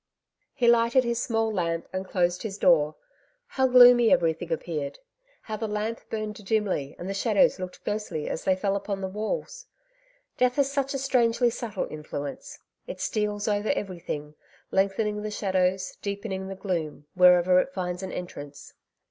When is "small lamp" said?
1.21-1.87